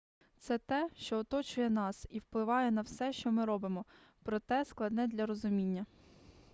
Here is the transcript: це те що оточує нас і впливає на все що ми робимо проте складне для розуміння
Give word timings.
це 0.37 0.57
те 0.57 0.89
що 0.95 1.17
оточує 1.17 1.69
нас 1.69 2.07
і 2.09 2.19
впливає 2.19 2.71
на 2.71 2.81
все 2.81 3.13
що 3.13 3.31
ми 3.31 3.45
робимо 3.45 3.85
проте 4.23 4.65
складне 4.65 5.07
для 5.07 5.25
розуміння 5.25 5.85